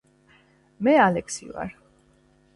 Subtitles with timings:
[0.87, 1.71] მე ალექსი ვარ